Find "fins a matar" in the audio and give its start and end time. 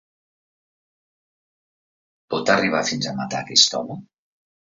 2.89-3.43